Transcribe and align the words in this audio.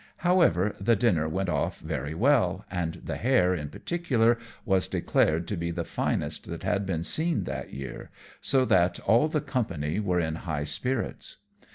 However, 0.25 0.75
the 0.81 0.95
dinner 0.95 1.29
went 1.29 1.47
off 1.47 1.77
very 1.79 2.15
well, 2.15 2.65
and 2.71 2.95
the 3.05 3.17
hare, 3.17 3.53
in 3.53 3.69
particular, 3.69 4.39
was 4.65 4.87
declared 4.87 5.47
to 5.49 5.55
be 5.55 5.69
the 5.69 5.83
finest 5.83 6.47
that 6.49 6.63
had 6.63 6.87
been 6.87 7.03
seen 7.03 7.43
that 7.43 7.71
year; 7.71 8.09
so 8.41 8.65
that 8.65 8.99
all 9.01 9.27
the 9.27 9.41
company 9.41 9.99
were 9.99 10.19
in 10.19 10.37
high 10.37 10.63
spirits. 10.63 11.37